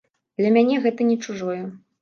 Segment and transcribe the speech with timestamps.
[0.41, 1.63] Для мяне гэта не чужое.